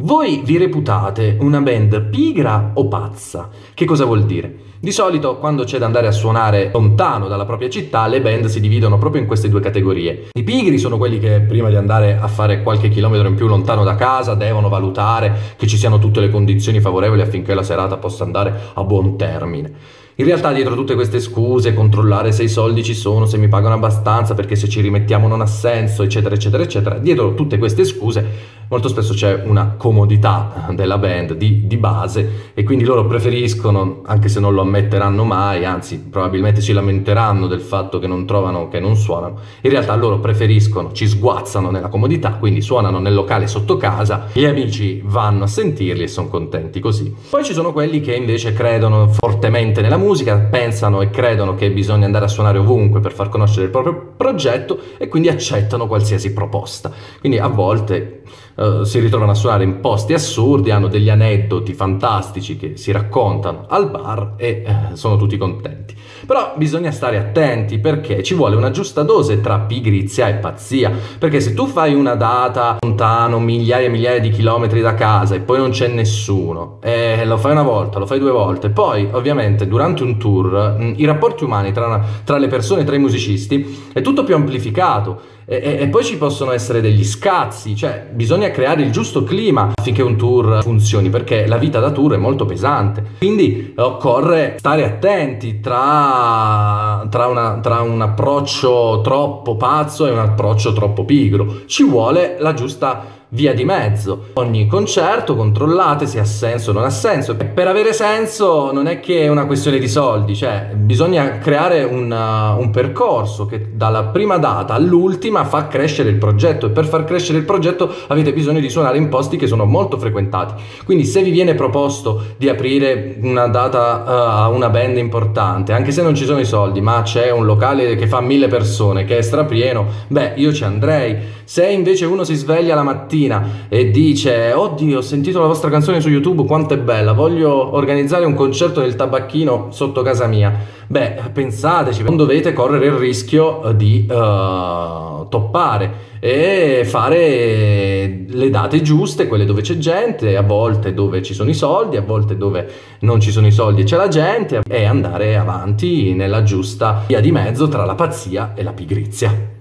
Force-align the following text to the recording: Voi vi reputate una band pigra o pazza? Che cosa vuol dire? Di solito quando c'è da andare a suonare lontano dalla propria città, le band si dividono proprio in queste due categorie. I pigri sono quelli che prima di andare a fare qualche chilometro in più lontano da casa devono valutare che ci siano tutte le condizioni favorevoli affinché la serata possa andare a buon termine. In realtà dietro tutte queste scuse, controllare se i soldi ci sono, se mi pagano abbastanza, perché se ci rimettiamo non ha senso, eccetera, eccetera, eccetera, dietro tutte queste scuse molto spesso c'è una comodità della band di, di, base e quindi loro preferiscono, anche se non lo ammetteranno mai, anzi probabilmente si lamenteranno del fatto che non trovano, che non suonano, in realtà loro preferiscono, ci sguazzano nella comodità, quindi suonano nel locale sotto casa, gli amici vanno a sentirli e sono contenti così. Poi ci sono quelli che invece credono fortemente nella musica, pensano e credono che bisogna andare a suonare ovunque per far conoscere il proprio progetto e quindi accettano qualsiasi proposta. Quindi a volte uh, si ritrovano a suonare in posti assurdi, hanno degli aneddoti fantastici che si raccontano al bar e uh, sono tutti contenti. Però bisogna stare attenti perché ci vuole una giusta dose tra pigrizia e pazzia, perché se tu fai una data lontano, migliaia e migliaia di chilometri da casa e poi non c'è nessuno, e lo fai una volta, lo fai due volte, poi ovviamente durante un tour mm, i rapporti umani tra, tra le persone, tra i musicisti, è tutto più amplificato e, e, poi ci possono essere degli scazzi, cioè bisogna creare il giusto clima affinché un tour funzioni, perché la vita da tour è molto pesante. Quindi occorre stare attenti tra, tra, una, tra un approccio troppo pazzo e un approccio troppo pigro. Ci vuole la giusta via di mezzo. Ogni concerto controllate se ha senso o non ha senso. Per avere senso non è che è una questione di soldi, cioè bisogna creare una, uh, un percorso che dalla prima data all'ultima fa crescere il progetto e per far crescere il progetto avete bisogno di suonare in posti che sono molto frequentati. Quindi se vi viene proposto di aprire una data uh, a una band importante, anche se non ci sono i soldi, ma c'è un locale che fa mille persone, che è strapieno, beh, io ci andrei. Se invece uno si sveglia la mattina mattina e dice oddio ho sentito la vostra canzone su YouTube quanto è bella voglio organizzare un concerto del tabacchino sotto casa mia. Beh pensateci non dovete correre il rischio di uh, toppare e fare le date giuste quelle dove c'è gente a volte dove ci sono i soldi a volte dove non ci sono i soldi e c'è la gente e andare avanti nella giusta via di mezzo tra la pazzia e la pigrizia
Voi 0.00 0.42
vi 0.44 0.58
reputate 0.58 1.36
una 1.40 1.60
band 1.60 2.02
pigra 2.02 2.70
o 2.74 2.86
pazza? 2.86 3.48
Che 3.74 3.84
cosa 3.84 4.04
vuol 4.04 4.26
dire? 4.26 4.66
Di 4.78 4.92
solito 4.92 5.38
quando 5.38 5.64
c'è 5.64 5.78
da 5.78 5.86
andare 5.86 6.06
a 6.06 6.12
suonare 6.12 6.70
lontano 6.72 7.26
dalla 7.26 7.44
propria 7.44 7.68
città, 7.68 8.06
le 8.06 8.20
band 8.20 8.44
si 8.44 8.60
dividono 8.60 8.96
proprio 8.96 9.20
in 9.20 9.26
queste 9.26 9.48
due 9.48 9.58
categorie. 9.58 10.28
I 10.34 10.44
pigri 10.44 10.78
sono 10.78 10.98
quelli 10.98 11.18
che 11.18 11.40
prima 11.40 11.68
di 11.68 11.74
andare 11.74 12.16
a 12.16 12.28
fare 12.28 12.62
qualche 12.62 12.90
chilometro 12.90 13.26
in 13.26 13.34
più 13.34 13.48
lontano 13.48 13.82
da 13.82 13.96
casa 13.96 14.34
devono 14.34 14.68
valutare 14.68 15.54
che 15.56 15.66
ci 15.66 15.76
siano 15.76 15.98
tutte 15.98 16.20
le 16.20 16.30
condizioni 16.30 16.78
favorevoli 16.78 17.22
affinché 17.22 17.52
la 17.52 17.64
serata 17.64 17.96
possa 17.96 18.22
andare 18.22 18.54
a 18.74 18.84
buon 18.84 19.16
termine. 19.16 19.72
In 20.14 20.24
realtà 20.24 20.52
dietro 20.52 20.74
tutte 20.74 20.94
queste 20.94 21.20
scuse, 21.20 21.74
controllare 21.74 22.32
se 22.32 22.42
i 22.42 22.48
soldi 22.48 22.82
ci 22.82 22.94
sono, 22.94 23.26
se 23.26 23.36
mi 23.36 23.46
pagano 23.46 23.74
abbastanza, 23.74 24.34
perché 24.34 24.56
se 24.56 24.68
ci 24.68 24.80
rimettiamo 24.80 25.28
non 25.28 25.40
ha 25.40 25.46
senso, 25.46 26.02
eccetera, 26.02 26.34
eccetera, 26.34 26.62
eccetera, 26.62 26.98
dietro 26.98 27.34
tutte 27.34 27.56
queste 27.58 27.84
scuse 27.84 28.56
molto 28.68 28.88
spesso 28.88 29.14
c'è 29.14 29.42
una 29.44 29.74
comodità 29.76 30.66
della 30.72 30.98
band 30.98 31.34
di, 31.34 31.66
di, 31.66 31.76
base 31.76 32.50
e 32.54 32.62
quindi 32.64 32.84
loro 32.84 33.06
preferiscono, 33.06 34.02
anche 34.04 34.28
se 34.28 34.40
non 34.40 34.54
lo 34.54 34.62
ammetteranno 34.62 35.24
mai, 35.24 35.64
anzi 35.64 35.98
probabilmente 35.98 36.60
si 36.60 36.72
lamenteranno 36.72 37.46
del 37.46 37.60
fatto 37.60 37.98
che 37.98 38.06
non 38.06 38.26
trovano, 38.26 38.68
che 38.68 38.80
non 38.80 38.96
suonano, 38.96 39.38
in 39.62 39.70
realtà 39.70 39.94
loro 39.94 40.18
preferiscono, 40.18 40.92
ci 40.92 41.06
sguazzano 41.06 41.70
nella 41.70 41.88
comodità, 41.88 42.32
quindi 42.32 42.60
suonano 42.60 42.98
nel 42.98 43.14
locale 43.14 43.46
sotto 43.46 43.76
casa, 43.76 44.26
gli 44.32 44.44
amici 44.44 45.00
vanno 45.04 45.44
a 45.44 45.46
sentirli 45.46 46.02
e 46.02 46.08
sono 46.08 46.28
contenti 46.28 46.80
così. 46.80 47.14
Poi 47.30 47.44
ci 47.44 47.52
sono 47.52 47.72
quelli 47.72 48.00
che 48.00 48.14
invece 48.14 48.52
credono 48.52 49.08
fortemente 49.08 49.80
nella 49.80 49.96
musica, 49.96 50.36
pensano 50.36 51.00
e 51.00 51.10
credono 51.10 51.54
che 51.54 51.70
bisogna 51.70 52.06
andare 52.06 52.26
a 52.26 52.28
suonare 52.28 52.58
ovunque 52.58 53.00
per 53.00 53.12
far 53.12 53.28
conoscere 53.28 53.66
il 53.66 53.70
proprio 53.70 54.12
progetto 54.16 54.78
e 54.98 55.08
quindi 55.08 55.28
accettano 55.28 55.86
qualsiasi 55.86 56.32
proposta. 56.32 56.90
Quindi 57.20 57.38
a 57.38 57.48
volte 57.48 58.22
uh, 58.58 58.82
si 58.82 58.98
ritrovano 58.98 59.30
a 59.30 59.34
suonare 59.34 59.64
in 59.64 59.80
posti 59.80 60.12
assurdi, 60.12 60.70
hanno 60.70 60.88
degli 60.88 61.08
aneddoti 61.08 61.72
fantastici 61.72 62.56
che 62.56 62.76
si 62.76 62.92
raccontano 62.92 63.66
al 63.68 63.90
bar 63.90 64.34
e 64.36 64.64
uh, 64.66 64.94
sono 64.94 65.16
tutti 65.16 65.36
contenti. 65.36 65.96
Però 66.26 66.54
bisogna 66.56 66.90
stare 66.90 67.16
attenti 67.16 67.78
perché 67.78 68.22
ci 68.22 68.34
vuole 68.34 68.56
una 68.56 68.70
giusta 68.70 69.02
dose 69.02 69.40
tra 69.40 69.60
pigrizia 69.60 70.28
e 70.28 70.34
pazzia, 70.34 70.92
perché 71.18 71.40
se 71.40 71.54
tu 71.54 71.66
fai 71.66 71.94
una 71.94 72.14
data 72.14 72.76
lontano, 72.80 73.38
migliaia 73.38 73.86
e 73.86 73.90
migliaia 73.90 74.20
di 74.20 74.30
chilometri 74.30 74.80
da 74.80 74.94
casa 74.94 75.34
e 75.34 75.40
poi 75.40 75.58
non 75.58 75.70
c'è 75.70 75.86
nessuno, 75.88 76.78
e 76.82 77.24
lo 77.24 77.36
fai 77.36 77.52
una 77.52 77.62
volta, 77.62 77.98
lo 77.98 78.06
fai 78.06 78.18
due 78.18 78.32
volte, 78.32 78.70
poi 78.70 79.08
ovviamente 79.12 79.66
durante 79.66 80.02
un 80.02 80.18
tour 80.18 80.76
mm, 80.78 80.92
i 80.96 81.04
rapporti 81.04 81.44
umani 81.44 81.72
tra, 81.72 82.04
tra 82.24 82.38
le 82.38 82.48
persone, 82.48 82.84
tra 82.84 82.96
i 82.96 82.98
musicisti, 82.98 83.86
è 83.92 84.00
tutto 84.00 84.24
più 84.24 84.34
amplificato 84.34 85.36
e, 85.50 85.78
e, 85.80 85.88
poi 85.88 86.04
ci 86.04 86.18
possono 86.18 86.52
essere 86.52 86.82
degli 86.82 87.04
scazzi, 87.04 87.74
cioè 87.74 88.06
bisogna 88.12 88.47
creare 88.50 88.82
il 88.82 88.90
giusto 88.90 89.24
clima 89.24 89.72
affinché 89.74 90.02
un 90.02 90.16
tour 90.16 90.62
funzioni, 90.62 91.10
perché 91.10 91.46
la 91.46 91.56
vita 91.56 91.80
da 91.80 91.90
tour 91.90 92.14
è 92.14 92.16
molto 92.16 92.44
pesante. 92.44 93.04
Quindi 93.18 93.72
occorre 93.76 94.56
stare 94.58 94.84
attenti 94.84 95.60
tra, 95.60 97.06
tra, 97.10 97.26
una, 97.26 97.58
tra 97.60 97.80
un 97.80 98.00
approccio 98.00 99.00
troppo 99.02 99.56
pazzo 99.56 100.06
e 100.06 100.10
un 100.10 100.18
approccio 100.18 100.72
troppo 100.72 101.04
pigro. 101.04 101.62
Ci 101.66 101.84
vuole 101.84 102.36
la 102.38 102.54
giusta 102.54 103.16
via 103.30 103.52
di 103.52 103.64
mezzo. 103.64 104.28
Ogni 104.34 104.66
concerto 104.66 105.36
controllate 105.36 106.06
se 106.06 106.18
ha 106.18 106.24
senso 106.24 106.70
o 106.70 106.72
non 106.72 106.84
ha 106.84 106.90
senso. 106.90 107.36
Per 107.36 107.66
avere 107.66 107.92
senso 107.92 108.72
non 108.72 108.86
è 108.86 109.00
che 109.00 109.22
è 109.22 109.28
una 109.28 109.46
questione 109.46 109.78
di 109.78 109.88
soldi, 109.88 110.34
cioè 110.34 110.70
bisogna 110.74 111.38
creare 111.38 111.82
una, 111.84 112.54
uh, 112.54 112.60
un 112.60 112.70
percorso 112.70 113.46
che 113.46 113.70
dalla 113.74 114.04
prima 114.04 114.38
data 114.38 114.74
all'ultima 114.74 115.44
fa 115.44 115.66
crescere 115.66 116.08
il 116.08 116.16
progetto 116.16 116.66
e 116.66 116.70
per 116.70 116.86
far 116.86 117.04
crescere 117.04 117.38
il 117.38 117.44
progetto 117.44 117.92
avete 118.06 118.32
bisogno 118.32 118.60
di 118.60 118.70
suonare 118.70 118.98
in 118.98 119.08
posti 119.08 119.36
che 119.36 119.46
sono 119.46 119.64
molto 119.64 119.98
frequentati. 119.98 120.62
Quindi 120.84 121.04
se 121.04 121.22
vi 121.22 121.30
viene 121.30 121.54
proposto 121.54 122.22
di 122.36 122.48
aprire 122.48 123.16
una 123.20 123.46
data 123.48 124.04
uh, 124.06 124.10
a 124.10 124.48
una 124.48 124.70
band 124.70 124.96
importante, 124.96 125.72
anche 125.72 125.92
se 125.92 126.02
non 126.02 126.14
ci 126.14 126.24
sono 126.24 126.38
i 126.38 126.44
soldi, 126.44 126.80
ma 126.80 127.02
c'è 127.02 127.30
un 127.30 127.44
locale 127.44 127.96
che 127.96 128.06
fa 128.06 128.20
mille 128.20 128.48
persone, 128.48 129.04
che 129.04 129.18
è 129.18 129.22
strapieno, 129.22 129.86
beh, 130.08 130.32
io 130.36 130.52
ci 130.52 130.64
andrei. 130.64 131.36
Se 131.44 131.66
invece 131.66 132.04
uno 132.04 132.24
si 132.24 132.34
sveglia 132.34 132.74
la 132.74 132.82
mattina 132.82 133.17
mattina 133.18 133.66
e 133.68 133.90
dice 133.90 134.52
oddio 134.52 134.98
ho 134.98 135.02
sentito 135.02 135.40
la 135.40 135.46
vostra 135.46 135.70
canzone 135.70 136.00
su 136.00 136.08
YouTube 136.08 136.44
quanto 136.44 136.74
è 136.74 136.78
bella 136.78 137.12
voglio 137.12 137.74
organizzare 137.74 138.24
un 138.24 138.34
concerto 138.34 138.80
del 138.80 138.94
tabacchino 138.94 139.68
sotto 139.70 140.02
casa 140.02 140.26
mia. 140.26 140.76
Beh 140.86 141.20
pensateci 141.32 142.02
non 142.02 142.16
dovete 142.16 142.52
correre 142.52 142.86
il 142.86 142.92
rischio 142.92 143.72
di 143.74 144.06
uh, 144.08 145.28
toppare 145.28 146.06
e 146.20 146.82
fare 146.84 148.24
le 148.26 148.50
date 148.50 148.80
giuste 148.80 149.28
quelle 149.28 149.44
dove 149.44 149.60
c'è 149.60 149.76
gente 149.76 150.36
a 150.36 150.42
volte 150.42 150.94
dove 150.94 151.22
ci 151.22 151.34
sono 151.34 151.50
i 151.50 151.54
soldi 151.54 151.96
a 151.96 152.02
volte 152.02 152.36
dove 152.36 152.68
non 153.00 153.20
ci 153.20 153.30
sono 153.30 153.46
i 153.46 153.52
soldi 153.52 153.82
e 153.82 153.84
c'è 153.84 153.96
la 153.96 154.08
gente 154.08 154.62
e 154.68 154.84
andare 154.84 155.36
avanti 155.36 156.14
nella 156.14 156.42
giusta 156.42 157.04
via 157.06 157.20
di 157.20 157.30
mezzo 157.30 157.68
tra 157.68 157.84
la 157.84 157.94
pazzia 157.94 158.54
e 158.54 158.62
la 158.62 158.72
pigrizia 158.72 159.57